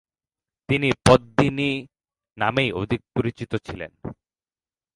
[0.69, 1.71] তিনি পদ্মিনী
[2.37, 3.91] নামেই অধিক পরিচিত ছিলেন।